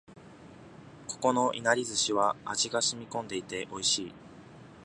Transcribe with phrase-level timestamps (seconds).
[1.09, 4.13] ここのいなり寿司は味が染み込んで美味しい